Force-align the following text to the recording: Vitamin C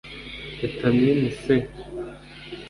Vitamin 0.61 1.29
C 1.29 1.45